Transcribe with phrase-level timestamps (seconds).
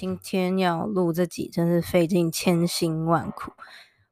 [0.00, 3.52] 今天要录这集真是费尽千辛万苦。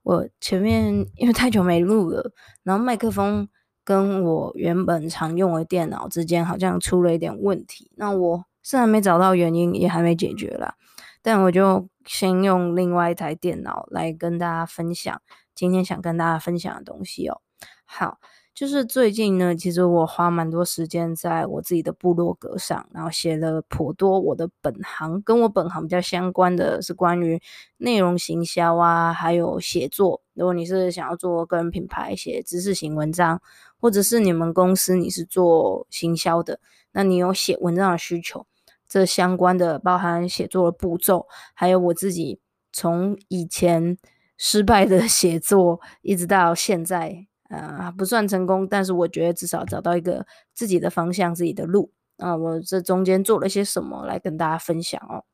[0.03, 2.31] 我前面因为太久没录了，
[2.63, 3.49] 然后麦克风
[3.85, 7.91] 跟我原本常用的电脑之间好像出了一点问题。
[7.97, 10.75] 那我虽然没找到原因，也还没解决啦，
[11.23, 15.23] 但我就先用另外一台电脑来跟大家分享
[15.55, 17.41] 今天想跟大家分享的东西哦。
[17.87, 18.19] 好。
[18.59, 27.41] 就是最近呢，其实我花蛮多时间在我自己的部落格上，然后写了颇多我的本行，跟我本行比较相关的是关于
[27.77, 30.21] 内容行销啊，还有写作。
[30.35, 33.41] 如果你是想要做个人品牌，写知识型文章，
[33.79, 36.59] 或者是你们公司你是做行销的，
[36.91, 38.45] 那你有写文章的需求，
[38.89, 42.41] 这相关的包含写作的步骤，还有我自己
[42.73, 43.97] 从以前
[44.37, 47.28] 失败的写作，一直到现在。
[47.49, 51.91] 呃，不算成功，但是我觉得至少找到一个自己的方向、自己的路。
[52.19, 55.25] 啊，我这中间做了些什么来跟大家分享哦。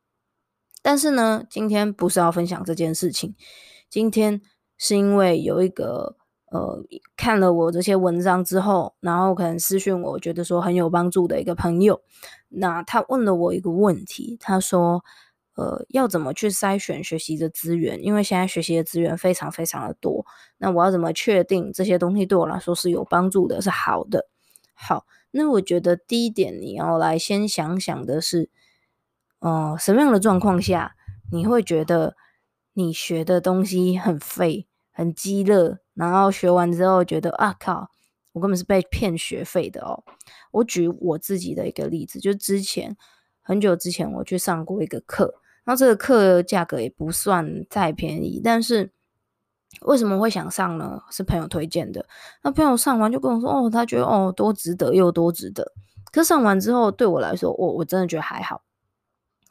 [0.83, 3.35] 但是呢，今天不是要分享这件事情，
[3.91, 4.41] 今天
[4.77, 6.17] 是因为有一个
[6.51, 6.85] 呃
[7.17, 12.03] 看了我这些文章之后，然后可能私讯我，觉得说很有帮助的一个朋友，
[12.49, 15.05] 那他问了我一个问题，他说。
[15.57, 18.03] 呃，要怎么去筛选学习的资源？
[18.03, 20.27] 因为现在学习的资源非常非常的多，
[20.59, 24.29] 那我要怎么确定这些东西对我来说是有帮助的，是好的？
[24.73, 28.51] 好，那我觉得第一点你要来先想想的是，
[29.39, 30.97] 呃，什么样的状况下
[31.31, 32.17] 你会觉得
[32.73, 37.91] 你学的东西很废、很鸡肋，然后学完之后觉得啊靠，
[38.33, 40.03] 我根本是被骗学费的哦。
[40.51, 42.97] 我举我自己的一个例子，就之前
[43.41, 45.43] 很久之前我去上过一个课。
[45.65, 48.93] 那这个课价格也不算太便宜，但是
[49.81, 51.03] 为什么会想上呢？
[51.11, 52.07] 是朋友推荐的。
[52.43, 55.73] 那朋友上完就跟我说：“哦，他觉得哦，多值得又多值得。”
[56.13, 58.63] 可上完之后，对我来说，我我真的觉得还好，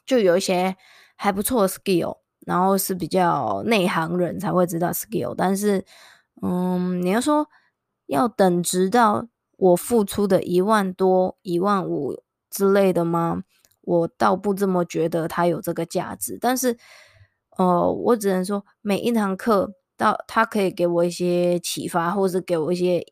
[0.06, 0.74] 就有一些
[1.16, 5.34] 还不错的 skill，然后是比较内行人才会知道 skill。
[5.36, 5.84] 但是，
[6.40, 7.46] 嗯，你要说
[8.06, 9.26] 要等值到
[9.58, 13.42] 我付出的一万多、一万五之类的吗？
[13.84, 16.76] 我倒不这么觉得它有这个价值，但是，
[17.58, 23.04] 呃，我只能说每一堂课到它可以给我一些启发，或是给我一些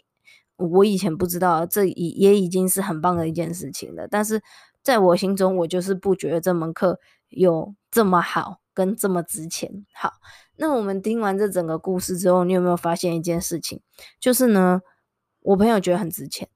[0.56, 4.08] 我以前不知道，这也也已经是很棒的一件事情了。
[4.08, 4.42] 但是
[4.82, 9.84] 在我心中，我就是不觉得这门课有这么好跟这么值钱。
[9.92, 10.12] 好，
[10.56, 13.80] 那我们听完这整个故事之后，你有没有发现一件事情？
[14.20, 14.80] 就是呢，
[15.40, 16.48] 我朋友觉得很值钱，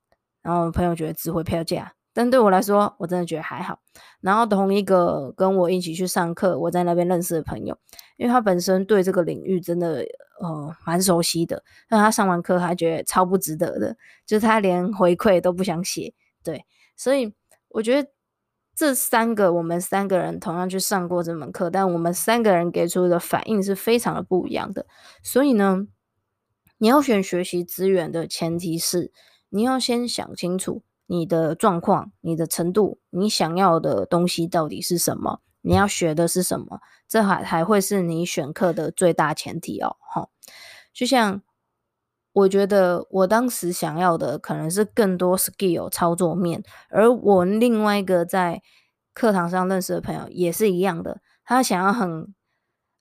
[0.43, 1.96] 然后我朋友觉得值回票价。
[2.16, 3.78] 但对我来说，我真的觉得还好。
[4.22, 7.77] 然后同一个跟我一起去上课，我在那边认识的朋友，
[8.16, 10.03] 因为他本身对这个领域真的
[10.41, 13.94] 呃蛮熟悉的，那他上完课还觉得超不值得的，
[14.25, 16.15] 就是他连回馈都不想写。
[16.43, 16.65] 对，
[16.97, 17.34] 所以
[17.69, 18.09] 我觉得
[18.75, 24.87] 这三个我们三个人同样去上过这门课，但我们三个人给出的反应是非常的不一样的。
[25.22, 25.87] 所以呢，
[26.78, 29.12] 你要选学习资源的前提是，
[29.50, 30.83] 你要先想清楚。
[31.06, 35.41] 你的状况、你的程度、你想要的东西到底是什么？
[35.63, 36.80] 你要学的是什么？
[37.09, 39.97] 这还还会是你选课的最大前提哦。
[40.01, 40.28] 哈，
[40.92, 41.42] 就像
[42.33, 48.63] 我觉得我当时想要的可能是更多 skill 操作面，而我另外一个在
[49.15, 52.34] 课堂上认识的朋友也是一样的，他想要很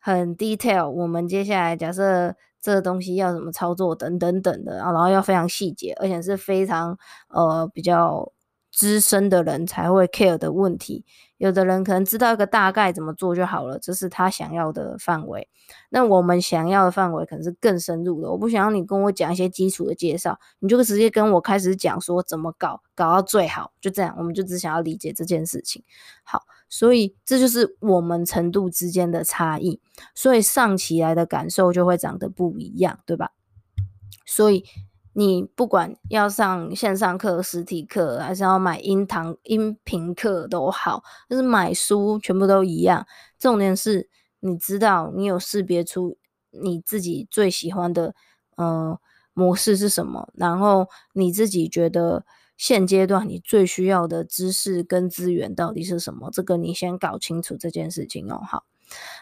[0.05, 0.89] 很 detail。
[0.89, 2.35] 我们接下来假设。
[2.65, 6.97] 这个东西要怎么操作等等等的，然后要非常细节，而且是非常
[7.27, 8.31] 呃比较
[8.71, 11.05] 资深的人才会 care 的问题。
[11.37, 15.47] 有的人可能知道一个大概怎么做就好了，这是他想要的范围。
[15.91, 18.31] 那我们想要的范围可能是更深入的。
[18.31, 24.15] 我不想要你跟我讲一些基础的介绍，你就直接跟我开始讲说怎么搞，搞到最好，就这样。
[24.17, 25.83] 我们就只想要理解这件事情。
[26.23, 26.41] 好，
[26.77, 29.79] 所以这就是我们程度之间的差异，
[30.13, 33.31] 所以上起来的感受就会长得不一样，对吧？
[34.25, 34.65] 所以。
[35.17, 43.07] 你不管要上线上课、实体课，还是要买音堂、音频课都好，就是买书全部都一样。
[43.39, 44.09] 重点是
[44.41, 46.17] 你知道你有识别出
[46.51, 48.13] 你自己最喜欢的
[48.57, 48.99] 呃
[49.33, 52.25] 模式是什么，然后你自己觉得
[52.57, 56.29] 现阶段你最需要的知识跟资源到底是什么？
[56.31, 58.41] 这个你先搞清楚这件事情哦。
[58.47, 58.65] 好，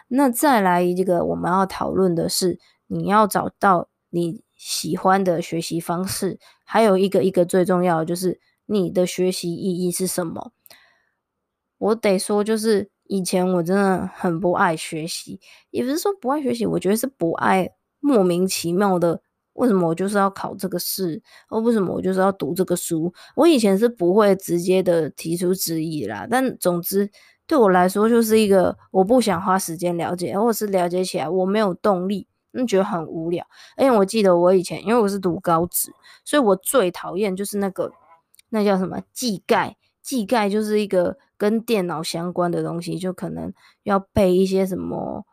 [0.08, 4.42] 那再来一个我们要讨论的是，你要找到你。
[4.56, 10.52] 喜欢的学习方式，还有一个一个最重要的就是你的学习意义是什么？
[11.76, 15.38] 我得说，就是以前我真的很不爱学习，
[15.70, 19.20] 也不是说不爱学习，我觉得是不爱莫名其妙的，
[19.54, 23.12] 为什么我就是要考这个试，或为什么我就是要读这个书？
[23.34, 27.10] 我以前是不会直接的提出质疑啦，但总之
[27.46, 32.26] 对我来说就是一个我不想花时间了解，或者是了解起来我没有动力。
[32.56, 33.44] 嗯，觉得很无聊。
[33.76, 35.90] 因为我记得我以前，因为我是读高职，
[36.24, 37.90] 所以我最讨厌就是那个
[38.50, 39.76] 那叫什么技概。
[40.00, 43.52] 技概就是一个跟电脑相关的东西，就可能
[43.84, 45.24] 要背一些什么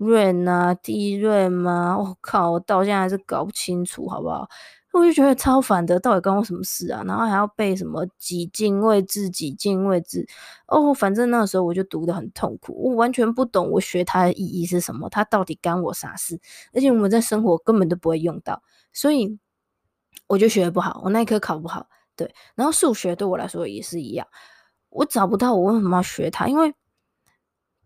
[0.00, 1.96] 润啊、DRAM 啊。
[1.96, 4.48] 我靠，我到现在还是搞不清楚，好不好？
[4.92, 7.04] 我就觉得超烦的，到底关我什么事啊？
[7.06, 10.26] 然后还要背什么几进位制、几进位制
[10.66, 16.40] 哦，反正那个时候我就读得很痛苦，我完全不懂我学它的意义是什么，它到底干我啥事？
[16.74, 18.60] 而且我们在生活根本都不会用到，
[18.92, 19.38] 所以
[20.26, 21.86] 我就学得不好，我那一科考不好。
[22.16, 24.26] 对，然后数学对我来说也是一样，
[24.88, 26.74] 我找不到我为什么要学它，因为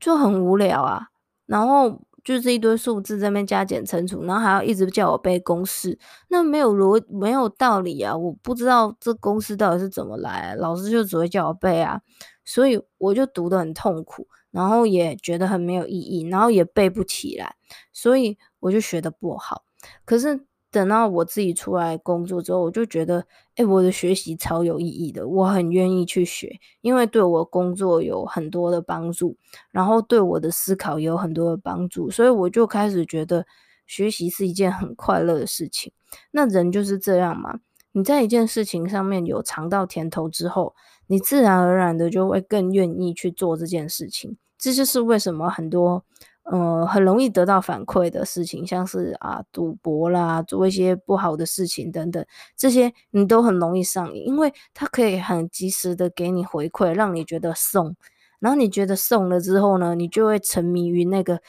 [0.01, 1.09] 就很无聊啊。
[1.47, 2.01] 然后。
[2.25, 5.99] 就是一堆数字在那边加减乘除，然后还要一直叫我背公式，
[6.29, 8.17] 那没有逻没有道理啊！
[8.17, 12.01] 我不知道这公式到底是怎么来，老师就只会叫我背啊，
[12.43, 17.57] 所以我就读得很痛苦，然后也觉得很没有意义，然后也背不起来，
[17.93, 19.63] 所以我就学的不好。
[20.07, 20.47] 可是。
[20.75, 23.25] 等到我自己出来工作之后，我就觉得，
[23.55, 29.37] 哎，我的学习超有意义的，我很愿意去学，因为对我工作有很多的帮助，
[29.71, 33.47] 然后对我的思考也有很多的帮助，所以我就开始觉得
[33.87, 35.93] 学习是一件很快乐的事情。
[36.33, 37.61] 那人就是这样嘛，
[37.93, 40.75] 你在一件事情上面有尝到甜头之后，
[41.07, 44.37] 你自然而然的就会更愿意去做这件事情。
[44.59, 46.05] 这就是为什么很多。
[46.45, 52.25] 呃，很容易得到反馈的事情，像是啊赌博啦，做一些不好的事情等等，
[52.57, 57.97] 这些你都很容易上瘾，因为它可以很及时的给你回馈，让你觉得送，
[58.41, 61.41] 然后你觉得送了之后呢，你就会沉迷于那个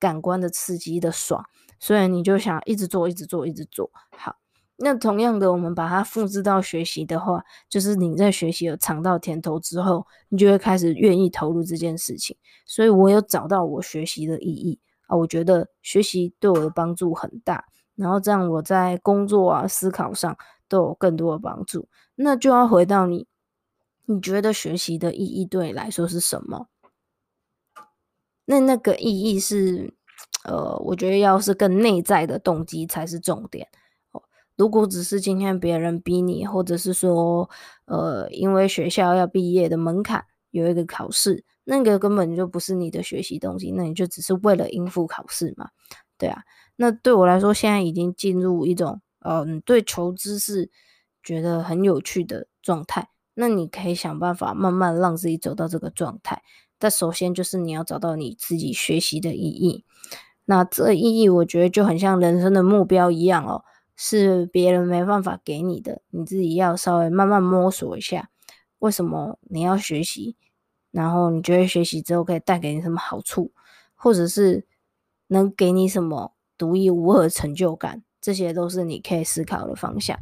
[0.00, 1.44] 感官的刺激的爽，
[1.78, 4.36] 所以你就想一直做，一直做，一直做，好。
[4.80, 12.36] 那同样的，我们把它复制到学习的话，就是你在学习有尝到甜头之后，你就会开始愿意投入这件事情。
[12.64, 14.78] 所以我有找到我学习的意义
[15.08, 17.64] 啊，我觉得学习对我的帮助很大，
[17.96, 20.36] 然后这样我在工作啊、思考上
[20.68, 21.88] 都有更多的帮助。
[22.14, 23.26] 那就要回到你，
[24.04, 26.68] 你觉得学习的意义对你来说是什么？
[28.44, 29.92] 那那个意义是，
[30.44, 33.66] 呃，我觉得要是更内在的动机才是重点。
[34.58, 37.48] 如果只是今天别人逼你，或者是说，
[37.84, 45.68] 呃，因为学校要毕业的门槛有一个考试，那个根本就不是你的学习动机，那你就只是为了应付考试嘛，
[46.18, 46.42] 对啊。
[46.74, 50.68] 那对我来说，现在已经进入一种，嗯，对求知识
[51.22, 53.10] 觉得很有趣的状态。
[53.34, 56.42] 那你可以想办法慢慢让自己走到这个状态。
[56.80, 59.84] 但首先就是你要找到你自己学习的意义。
[60.46, 63.62] 那这意义，我觉得就很像人生的目标一样哦。
[64.00, 68.30] 是别人没办法给你的，你自己要稍微慢慢摸索一下，
[68.78, 70.36] 为什么你要学习？
[70.92, 73.50] 然后你觉得学习之后可以带给你什么好处，
[73.96, 74.64] 或者是
[75.26, 78.04] 能给你什么独一无二的成就感？
[78.20, 80.16] 这些都是你可以思考的方向。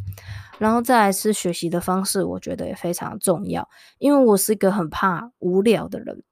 [0.59, 3.69] 然后再来是学习的方式，我觉得也非常重要，
[3.99, 6.23] 因为我是一个很怕无聊的人。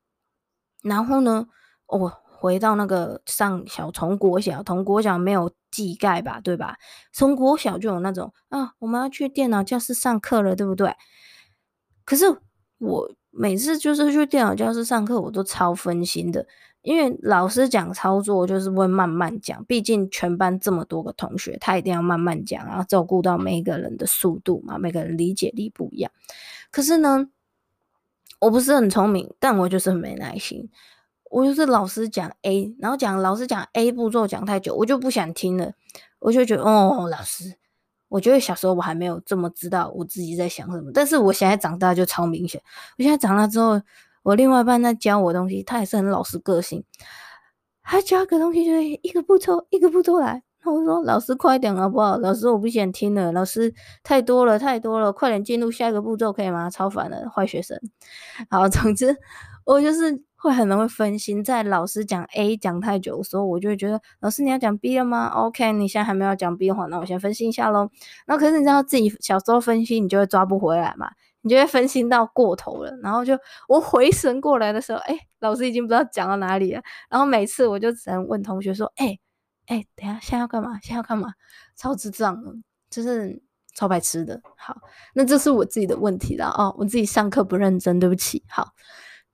[0.82, 1.46] 然后呢，
[1.86, 2.10] 我
[2.44, 5.50] 回到那个上小从国小，从国小没有。
[5.74, 6.76] 技概吧，对吧？
[7.12, 10.94] 从国小就有那种啊，我们要去电脑教室上课了，对不对？
[12.04, 12.26] 可是
[12.78, 16.46] 我每次就是去电脑教室上课，我都超分心的，
[16.82, 26.12] 因为老师讲操作就是会慢慢讲，毕竟全班这么多个同学，他一定要慢慢讲，然后照顾到每一个人的速度嘛，每个人理解力不一样。
[26.70, 27.26] 可是呢，
[28.38, 30.70] 我不是很聪明，但我就是很没耐心。
[31.34, 35.72] 我就是老师讲 A，然后讲老师讲 A 步骤讲太久，我就不想听了。
[36.20, 37.52] 我就觉得哦，老师，
[38.08, 42.62] 我觉得小时候我还没有这么知道我自己在想什么，但是我现在长大就超明显。
[42.96, 43.82] 我现在长大之后，
[44.22, 46.84] 我另外一半在教我东西，他也是很老实个性，
[47.82, 50.40] 他教个东西就一个步骤一个步骤来。
[50.64, 52.16] 那我说老师快点好不好？
[52.18, 53.74] 老师我不想听了，老师
[54.04, 56.70] 太多了太多了，快点进入下一个步骤可以吗？
[56.70, 57.76] 超烦的坏学生。
[58.48, 59.16] 好，总之
[59.64, 67.88] 我就是会很容易分心，在老师讲 A 讲太久的时候，我就会觉得老师你要讲 B 了吗？OK，你现在还没有讲 B 的话，那我先分析一下喽。
[68.26, 71.10] 然后可是你知道自己小时候分析，你就会抓不回来嘛，
[71.42, 72.96] 你就会分心到过头了。
[73.02, 76.82] 然后就我回神过来的时候，哎，老师已经不知道讲到哪里了。
[77.08, 79.18] 然后每次我就只能问同学说，哎。
[79.66, 80.78] 哎、等下，现在要干嘛？
[80.82, 81.32] 现在要干嘛？
[81.74, 82.52] 超智障的，
[82.90, 83.42] 就是
[83.74, 84.38] 超白痴的。
[84.58, 84.76] 好，
[85.14, 88.44] 那这是我自己的问题了哦，我自己上课不认真，对不起。
[88.46, 88.74] 好，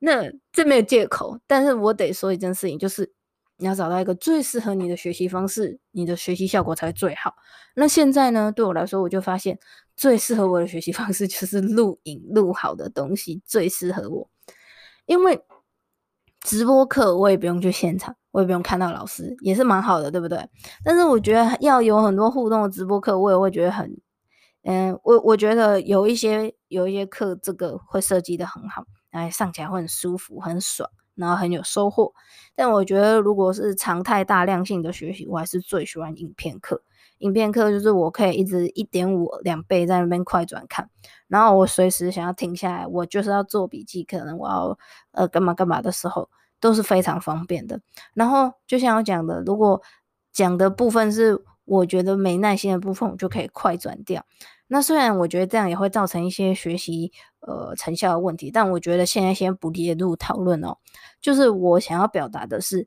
[0.00, 3.12] 那这没有借口，但是我得说一件事情，就是
[3.58, 7.34] 你要找到一个最适合你的学习方式，你的学习效果才会最好。
[7.76, 9.56] 那现在呢，对我来说，我就发现
[9.96, 14.28] 最适合我的学习方式就是录影，录好的东西最适合我，
[15.06, 15.40] 因为
[16.40, 18.16] 直播课我也不用去现场。
[18.32, 20.38] 我也不用看到老师，也是蛮好的，对不对？
[20.84, 23.92] 但是我觉得要有很多互动的直播课，我也会觉得很，
[24.62, 32.12] 嗯，我我觉得有一些有一些课，这个会设计的很好，哎，上起来会很舒服、很爽，然后很有收获。
[32.54, 36.82] 但我觉得如果是常态大量性的学习，我还是最喜欢影片课。
[37.18, 40.88] 影片课就是我可以一直一点五两倍在那边快转看，
[41.28, 44.78] 然后我随时想要停下来，我就是要做笔记，可能我要
[45.12, 46.28] 呃干嘛干嘛的时候。
[46.62, 47.80] 都是非常方便的。
[48.12, 49.80] 然后就像我讲的，如果
[50.30, 54.22] 讲的部分是我觉得没耐心的部分，我就可以快转掉。
[54.70, 60.76] 那虽然我觉得这样也会造成一些学习呃成效的问题，但我觉得现在先不列入讨论哦。
[61.20, 62.86] 就是我想要表达的是，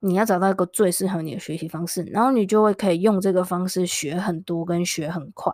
[0.00, 5.52] 你要找到一个最适合你的学习方式，然后你就会可以用这个方式学很多跟学很快，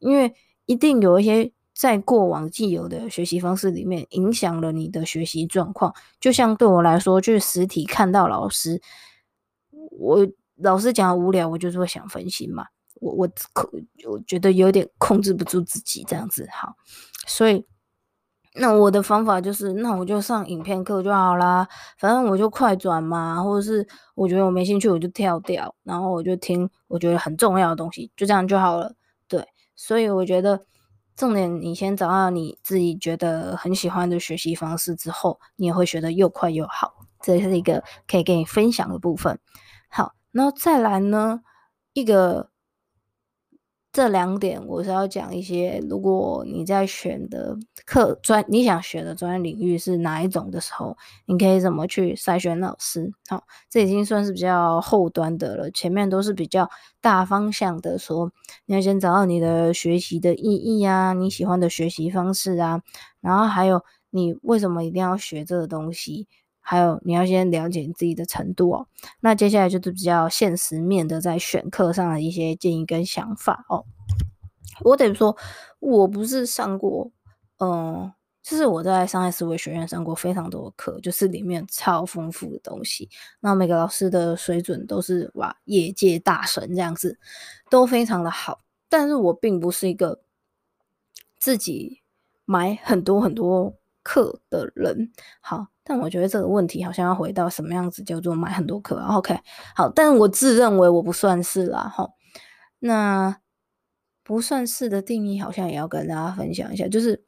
[0.00, 0.34] 因为
[0.66, 1.52] 一定有一些。
[1.76, 5.92] 在过往既有的学习方式里面，影响了你的学习状况。
[6.20, 8.80] 就像对我来说，去实体看到老师，
[9.90, 12.66] 我老师讲无聊，我就是会想分心嘛。
[13.04, 13.70] 我我控
[14.08, 16.48] 我觉得有点控制不住自己这样子。
[16.50, 16.74] 好，
[17.26, 17.66] 所以
[18.54, 21.68] 那我的方法就是，那我就上影片课就好啦。
[21.98, 28.94] 反正我就快转嘛，或者是我觉得我没兴趣，我就跳掉，然后我就听我觉得很重要的东西，就这样就好了。
[29.28, 29.46] 对，
[29.76, 30.64] 所以我觉得。
[31.16, 36.92] 重点，你先找到你自己觉得很喜欢的学习方式之后，你也会学得又快又好。
[37.22, 39.38] 这是一个可以给你分享的部分。
[39.88, 41.38] 好，然后再来呢，
[41.92, 42.50] 一个。
[43.94, 50.96] 这两点我是要讲一些，如果你在选的课专，你想学的专业领域是哪一种的时候，
[51.26, 53.12] 你可以怎么去筛选老师？
[53.28, 56.68] 好，这已经算是比较后端的了，前面都是比较
[57.00, 58.32] 大方向的说，
[58.66, 62.82] 你要先找到你的学习的意义啊，你喜欢的学习方式啊，
[63.20, 66.26] 然后还有你为什么一定要学这个东西。
[66.66, 68.88] 还有，你要先了解你自己的程度哦。
[69.20, 73.84] 那接下来就是比较现实面的，在选课上的一些建议跟想法哦。
[74.80, 75.36] 我得说，
[75.78, 77.12] 我不是上过，
[77.58, 78.10] 嗯，
[78.42, 83.08] 就是我在上海思维学院上过非常多的课，就是里面超丰富的东西。
[83.40, 87.18] 那每个老师的水准都是哇，业界大神这样子，
[87.70, 88.60] 都非常的好。
[88.88, 90.22] 但是我并不是一个
[91.38, 92.00] 自己
[92.44, 95.66] 买很多很多课的人，好。
[95.86, 99.38] 但我觉得这个问题好像要回到什么样子叫做买很多课，OK，
[99.76, 102.12] 好，但我自认为我不算是啦，齁，
[102.78, 103.36] 那
[104.22, 107.26] 不算是的定义好像也要跟大家分享一下，就是，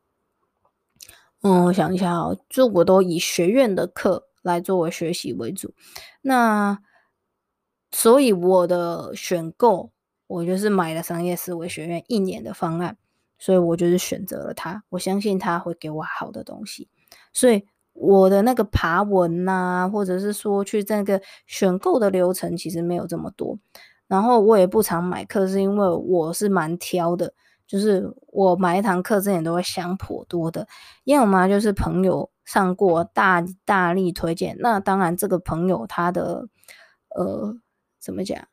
[1.43, 5.75] 嗯，我想一下哦，就我都以学院的课来作为学习为主，
[6.23, 6.79] 那
[7.91, 9.93] 所以我的选购，
[10.27, 12.97] 我就是买了商业思维学院一年的方案，
[13.39, 16.89] 所以我就是选择了他，我相信他会给我好的东西，
[17.33, 17.67] 所以。
[17.99, 23.59] 我的那个爬文呐、或者是说去这个选购的流程，其实没有这么多。
[24.07, 27.33] 然后我也不常买课，是因为我是蛮挑的，
[27.67, 30.69] 就是我买一堂课之前都会想颇多的。
[31.05, 36.47] 因为我妈就是朋友上过大大力推荐，那当然这个朋友他的
[37.17, 37.57] 呃
[37.99, 38.47] 怎么讲，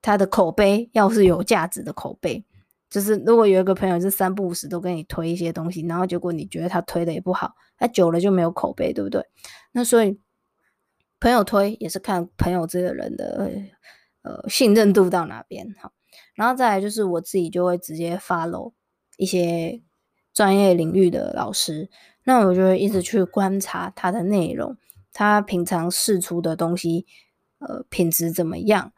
[0.00, 2.46] 他的口碑要是有价值的口碑。
[2.90, 9.24] 就是如果有一个朋友是三不五时都跟你推一些东西，然后结果你觉得他推的也不好，他久了就没有口碑，对不对？
[9.70, 10.18] 那所以
[11.20, 13.48] 朋友推也是看朋友这个人的
[14.22, 15.92] 呃信任度到哪边好，
[16.34, 18.72] 然后再来就是我自己就会直接 follow
[19.16, 19.80] 一些
[20.32, 21.88] 专业领域的老师，
[22.24, 24.76] 那我就会一直去观察他的内容，
[25.12, 27.06] 他平常试出的东西，
[27.58, 28.92] 呃，品质怎么样，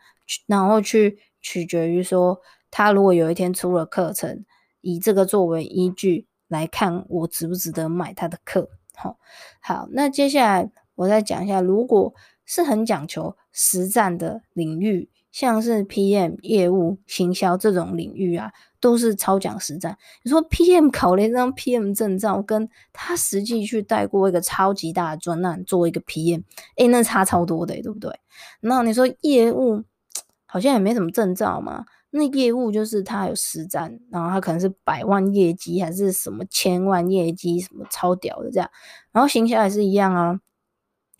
[0.46, 2.40] 然后去取决于说，
[2.72, 4.44] 他如果有一天出了课程，
[4.80, 8.68] 以这个作为依据来看，我值不值得买他的课。
[8.96, 9.18] 好，
[9.60, 12.12] 好，那接下来我再讲一下，如果
[12.44, 19.96] 是很讲求实战的领域，像是 PM、业务、行销这种领域啊，都是超讲实战。
[20.22, 26.42] 你说 PM 考了一张 PM 证照，跟他实际去带过一个超级大的专案做一个 PM，
[26.76, 28.10] 诶，那差超多的，对不对？
[28.60, 29.82] 那你说业务
[30.52, 38.70] 好像也没什么证照嘛，那业务就是他有实战，然后他可能是百万业绩还是什么千万业绩，什么超屌的这样。
[39.12, 40.40] 然后行销也是一样啊。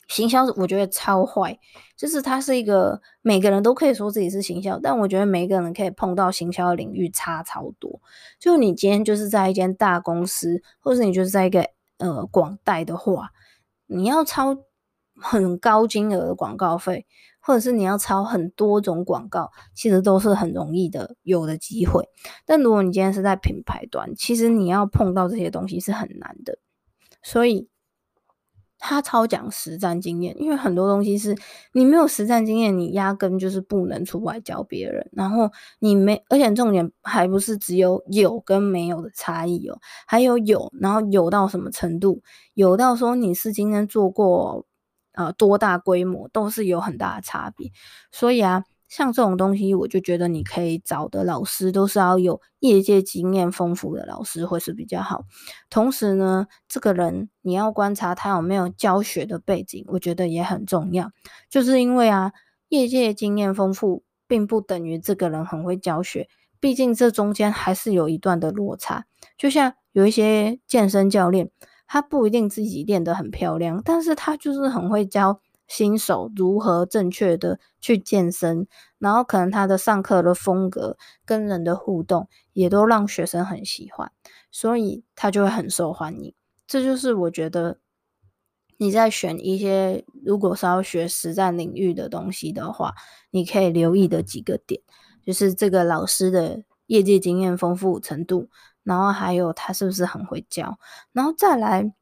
[0.06, 1.58] 行销我觉得超坏，
[1.96, 8.02] 就是它是一个每个人都可以说自己是行销，但我觉得每个人可以碰到行销的领域差超多。
[8.38, 13.30] 就你今天就是在一间大公司，或者你就是在一个呃广代的话，
[13.86, 14.58] 你要超
[15.14, 17.06] 很高金额的广告费，
[17.42, 22.08] 或者是你要抄很多种广告，其实都是很容易的有的机会。
[22.46, 26.58] 但如果你今天是在品牌端，其实你要碰到这些东西是很难的，
[27.22, 27.68] 所以。
[28.84, 31.36] 他超讲实战经验，因为很多东西是
[31.72, 35.08] 你没有实战经验，你压根就是不能出来教别人。
[35.12, 42.22] 然后你没，而且重点还不是只有有跟没有的差异哦，还有有，然后有到什么程度？
[42.54, 44.66] 有到说你是今天做过
[45.12, 47.70] 呃多大规模，都是有很大的差别。
[48.10, 48.64] 所以啊。
[48.88, 55.24] 像这种东西，我就觉得你可以找的老师都是要有业界经验丰富的老师会是比较好。
[55.70, 61.10] 同时呢，这个人你要观察他有没有教学的背景，我觉得也很重要。
[61.48, 62.32] 就是因为啊，
[62.68, 66.28] 业界经验丰富并不等于这个人很会教学，
[66.60, 69.06] 毕竟这中间还是有一段的落差。
[69.38, 71.50] 就像有一些健身教练，
[71.92, 75.42] 他不一定自己练得很漂亮，但是他就是很会教。
[75.68, 78.66] 新手如何正确的去健身，
[78.98, 84.10] 然后可能他的上课的风格跟人的互动也都让学生很喜欢，
[84.50, 86.34] 所以他就会很受欢迎。
[86.66, 87.78] 这就是我觉得
[88.76, 92.94] 你在选一些如果是要学实战领域的东西的话，
[93.30, 94.80] 你可以留意的几个点，
[95.24, 98.50] 就是这个老师的业界经验丰富程度，
[98.84, 100.78] 然后还有他是不是很会教，
[101.12, 101.92] 然后再来，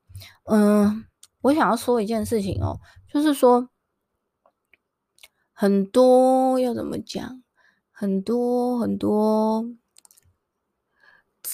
[0.44, 1.04] 嗯，
[1.42, 2.80] 我想要说一件事情哦。
[3.12, 3.68] 就是说，
[5.52, 7.42] 很多要怎么讲？
[7.90, 9.62] 很多很多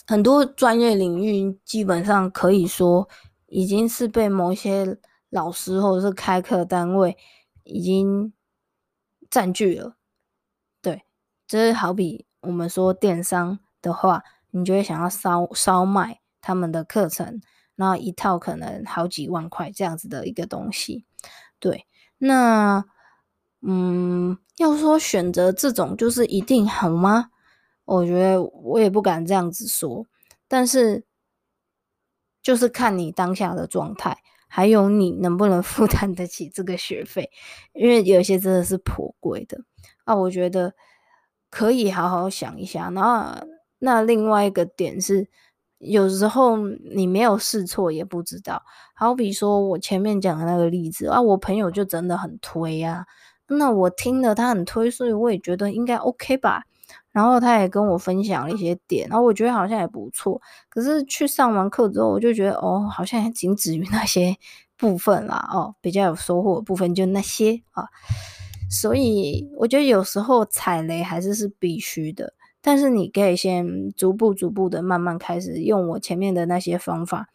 [0.06, 3.08] 很多专业领域，基本上可以说
[3.46, 4.98] 已经是被某些
[5.30, 7.16] 老师或者是开课单位
[7.64, 8.32] 已经
[9.28, 9.96] 占据了。
[10.80, 11.02] 对，
[11.48, 14.22] 就是好比我们说电商的话，
[14.59, 17.40] 你就会想要烧烧卖他们的课程，
[17.77, 21.05] 然后一套可能好几万块这样子的一个东西。
[21.59, 21.87] 对，
[22.19, 22.85] 那
[23.61, 27.31] 嗯，要说选择这种就是一定好吗？
[27.85, 30.07] 我觉得我也不敢这样子说，
[30.49, 31.05] 但是
[32.42, 37.31] 就是看你当下的状态，还有你能不能 负担得起这个学费，
[37.73, 39.59] 因为有些真的是颇贵的
[40.05, 40.14] 啊。
[40.14, 40.75] 我觉得
[41.51, 42.90] 可以好好想一下。
[42.90, 43.47] 然后
[43.78, 45.28] 那另外一个点是。
[45.78, 48.62] 有时候你没有试错也不知道，
[48.94, 53.04] 好比说我前面讲的那个例子啊，我朋友就真的很推啊，
[53.46, 56.62] 那我听了他很推，所以我也觉得应该 OK 吧。
[57.12, 60.40] 然后他也跟我分享了一些点，然后我觉得好像也不错。
[60.70, 64.34] 可是去上完课之后，我就觉得哦，好像仅止于那些
[64.78, 67.84] 部分啦，哦，比较有收获的部分就那些啊。
[68.70, 72.32] 所以我觉得有时候踩雷还是是必须的。
[72.66, 77.29] 但是你可以先逐步逐步的慢慢开始用我前面的那些方法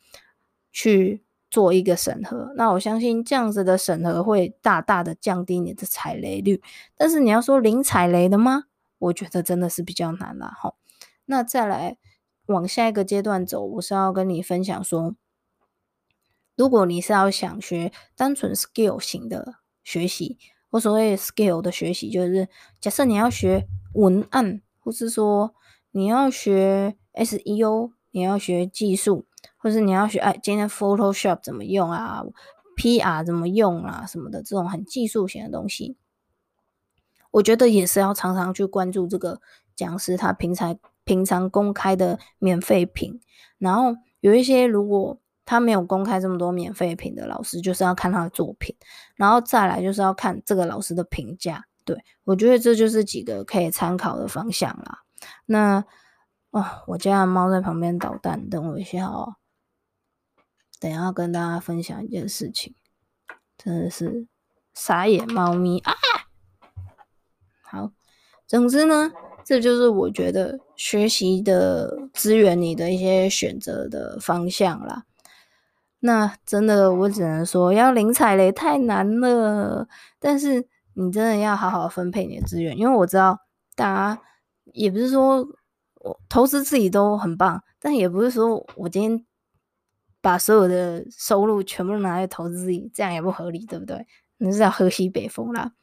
[0.73, 6.61] 去做一个审核，那我相信这样子的审核会大大的降低你的踩雷率。
[6.97, 8.65] 但是你要说零踩雷的吗？
[8.99, 10.53] 我觉得真的是比较难啦。
[10.61, 10.73] 齁，
[11.23, 11.95] 那再来
[12.47, 15.15] 往下一个阶段走，我是要跟你分享说，
[16.57, 20.37] 如果你是要想学单纯 skill 型的学习，
[20.71, 22.49] 我所谓 skill 的学习，就是
[22.81, 24.61] 假设你要学文案。
[24.81, 25.53] 或是说
[25.91, 29.25] 你要学 SEO，你要学技术，
[29.57, 32.23] 或是你要学哎，今天 Photoshop 怎么用啊
[32.75, 35.95] ，PR 怎么用啊，什么的这种很技术型的东西，
[37.31, 39.39] 我觉得也是要常常去关注这个
[39.75, 43.19] 讲师他平常平常公开的免费品，
[43.57, 48.75] 然后有一些如果他没有公开这么多免费品的老师，就是要看他的作品，
[49.15, 51.65] 然后再来就是要看这个老师的评价。
[51.93, 54.99] 对，我觉得这就是几个可以参考的方向啦。
[55.45, 55.83] 那
[56.51, 59.35] 哦，我家的猫在旁边捣蛋，等我一下哦。
[60.79, 62.73] 等一下跟大家分享一件事情，
[63.57, 64.25] 真的是
[64.73, 65.93] 傻眼猫咪啊！
[67.61, 67.91] 好，
[68.47, 69.11] 总之呢，
[69.43, 75.03] 这就是我觉得学习的资源你的一些选择的方向啦。
[75.99, 79.87] 那真的，我只能说要零踩雷太难了。
[80.19, 83.39] 但是你真的要好好分配你的资源，因为我知道
[83.75, 84.21] 大家
[84.73, 85.47] 也不是说。
[86.03, 89.23] 我投资自己都很棒，但也不是说我今天
[90.19, 94.03] 把所有的收入全部拿来投资自己，这样也不合理，对不对？
[94.37, 95.73] 你是要喝西北风啦。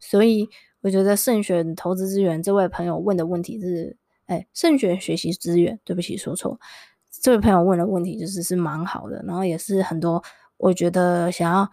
[0.00, 0.48] 所以
[0.80, 2.42] 我觉得慎选投资资源。
[2.42, 5.78] 这位朋友问的问题是，哎，慎选学习资源。
[5.84, 6.58] 对不起，说错。
[7.12, 10.20] 这位朋友问的问题就是是蛮好的，然后也是很多
[10.56, 11.70] 我觉得想要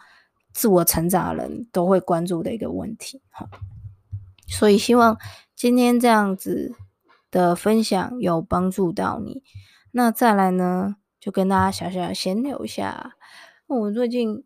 [0.55, 3.21] 自我成长的人都会关注的一个问题。
[3.29, 3.47] 好，
[4.47, 5.15] 所以希望
[5.55, 6.73] 今天这样子。
[7.31, 9.43] 的分享有帮助到你，
[9.91, 13.15] 那再来呢，就跟大家小小闲聊一下。
[13.67, 14.45] 我最近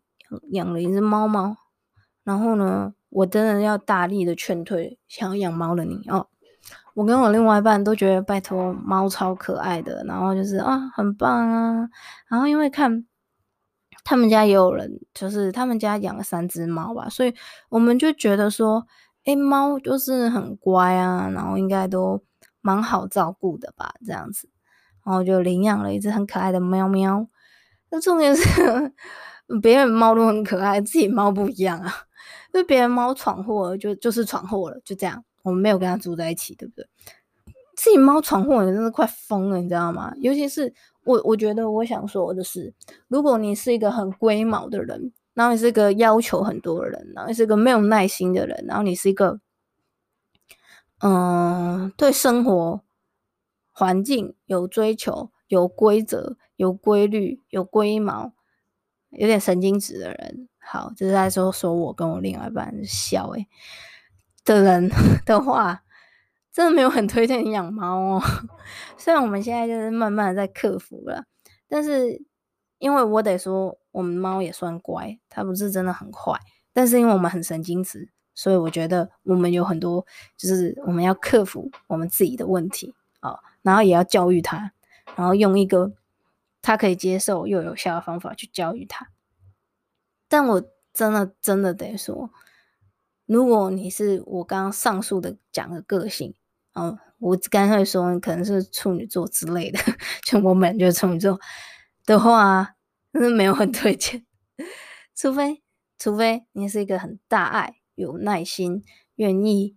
[0.50, 1.56] 养了一只猫猫，
[2.24, 6.30] 然后呢，我真的要大力的劝退想要养猫的你哦。
[6.96, 11.88] 我跟我另外一半都觉得拜托猫超可爱的，然后就是啊很棒啊，
[12.28, 13.06] 然后因为看
[14.10, 17.34] 他们家也有人，就是他们家养了三只猫吧，所以
[17.70, 18.86] 我们就觉得说，
[19.26, 22.22] 诶，猫就是很乖啊，然后应该都。
[22.62, 24.50] 蛮好照顾的吧，这样子，
[25.06, 27.26] 然后就领养了一只很可爱的喵喵。
[27.90, 28.94] 那重点是，
[29.62, 31.90] 别人猫都很可爱，自己猫不一样啊。
[32.52, 35.24] 就别人猫闯祸了，就就是闯祸了，就这样。
[35.42, 36.86] 我们没有跟他住在一起，对不对？
[37.78, 40.12] 自己猫闯祸，你真的快疯了，你知道吗？
[40.18, 42.74] 尤其是我，我觉得我想说的是，
[43.08, 49.40] 如果你是一个很龟毛的人，然后你是个要求很多的人，然后你是个没有耐心的人，然后你是一个。
[51.02, 52.82] 嗯，对生活
[53.72, 58.34] 环境有追求、有规则、有规律、有龟毛，
[59.12, 63.48] 有点神经质的人，好，就是在说说我跟我另外一半笑诶
[64.44, 64.92] 的人
[65.26, 65.84] 的话，
[66.52, 68.22] 真的没有很推荐你养猫哦。
[68.98, 71.24] 虽然我们现在就是慢慢的在克服了，
[71.68, 72.22] 但是
[72.78, 76.40] 因为我得说，我们猫也算乖，它不是真的很坏，
[76.74, 78.10] 但是因为我们很神经质。
[78.36, 80.06] 所以我觉得我们有很多，
[80.38, 84.72] 就是我们要克服我们自己的问题啊，然后也要教育它，
[85.18, 85.92] 然后用一个
[86.62, 89.10] 它可以接受又有效的方法去教育它。
[90.30, 92.30] 但我真的真的得说，
[93.30, 96.34] 如果你是我刚刚上述的讲的个性，
[96.72, 99.80] 啊，我刚才说你可能是处女座之类的，
[100.26, 101.40] 就我们就是处女座
[102.08, 102.76] 的话，
[103.14, 104.26] 真的没有很推荐，
[105.16, 105.62] 除非
[106.00, 107.76] 除非你是一个很大爱。
[107.94, 108.82] 有耐心，
[109.16, 109.76] 愿意，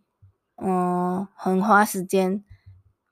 [0.56, 2.42] 嗯，很花时间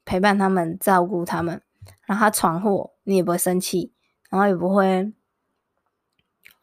[0.05, 1.61] 陪伴他们，照顾他们，
[2.07, 3.92] 然后他闯祸，你也不会生气，
[4.31, 5.12] 然后也不会，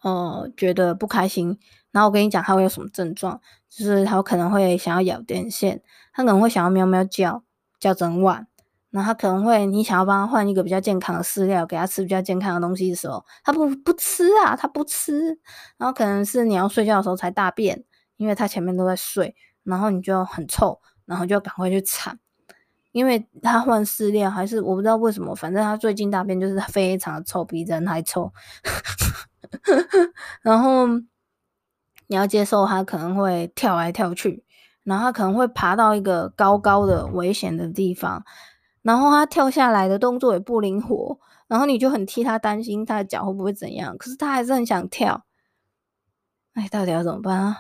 [0.02, 1.60] 呃，觉得不开心。
[1.92, 5.82] 然后我跟你讲，他会有什么症状，就是他可能会想要咬电线，
[6.14, 7.44] 他可能会想要喵喵叫，
[7.80, 8.48] 叫整晚。
[8.90, 15.38] 然后他可能会，你想要帮他换一个比较健康的饲料，给他吃比较健康的东西的时候，他不不吃啊，他不吃。
[15.78, 17.84] 然后可能是你要睡觉的时候才大便。
[18.18, 22.18] 因为他前面都在睡，然后你就很臭，然后就要赶快去铲，
[22.92, 28.34] 因为他换饲料还是我不知道为什么，反正他最近大便就是非常的臭，比人还臭。
[30.42, 30.88] 然后
[32.08, 34.44] 你要接受他可能会跳来跳去，
[34.84, 38.24] 然后他可能会爬到一个高高的危险的地方，
[38.82, 45.26] 然后他跳下来的动作也不灵活，然后你就很替他担心他的脚会不会怎样，可是他还是很想跳，
[46.54, 47.58] 哎，到底要怎么办啊？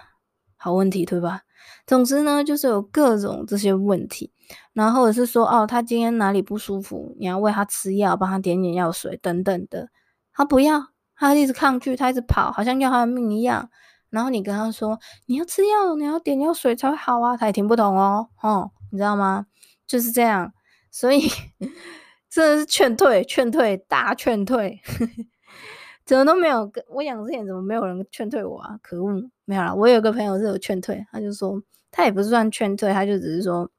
[0.56, 1.42] 好问题，对吧？
[1.86, 4.32] 总之呢，就是有各种这些问题，
[4.74, 9.90] 然后或者是说，哦，他今天哪里不舒服，你要喂他吃药，帮他点点药水等等的，
[10.34, 13.70] 他不要，他一直抗拒，他一直跑，好像要他的命一样。
[14.10, 19.48] 然后你跟他说，你要吃药，你要点药水才会好啊，他也听不懂哦，哦，你知道吗？
[19.86, 20.54] 就是这样，
[20.91, 21.28] 所以
[22.30, 24.82] 真的是劝退，劝退，大劝退。
[26.06, 28.80] 怎么都没有跟我养之前，怎么没有人劝退我啊？
[28.82, 29.74] 可恶，没有啦。
[29.74, 33.70] 我有个朋友是有劝退，他就说他也不算劝退，他就只是说，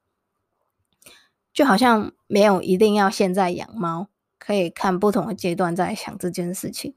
[1.55, 6.95] 就好像没有一定要现在养猫，可以看不同的阶段再想这件事情。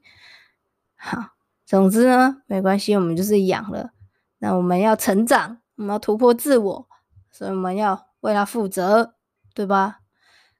[0.94, 1.30] 好，
[1.72, 3.92] 总之呢，没关系，我们就是养了，
[4.40, 6.86] 那我们要成长，我们要突破自我，
[7.30, 9.14] 所以我们要为它负责，
[9.54, 10.00] 对吧？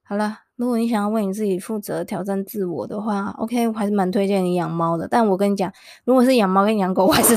[0.03, 0.39] 好了。
[0.57, 5.07] 如果你想要为你自己负责、挑战自我的话，OK，我还是蛮推荐你养猫的。
[5.07, 5.71] 但我跟你讲，
[6.05, 7.37] 如果是养猫跟养狗，我还是。